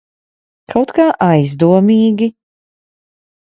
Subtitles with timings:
[0.75, 2.33] Kaut kā aizdomīgi.